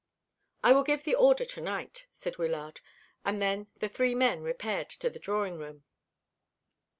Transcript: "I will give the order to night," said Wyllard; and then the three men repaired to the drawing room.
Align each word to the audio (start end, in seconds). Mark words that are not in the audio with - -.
"I 0.63 0.71
will 0.71 0.81
give 0.81 1.03
the 1.03 1.13
order 1.13 1.45
to 1.45 1.61
night," 1.61 2.07
said 2.09 2.39
Wyllard; 2.39 2.81
and 3.23 3.39
then 3.39 3.67
the 3.77 3.87
three 3.87 4.15
men 4.15 4.41
repaired 4.41 4.89
to 4.89 5.11
the 5.11 5.19
drawing 5.19 5.59
room. 5.59 5.83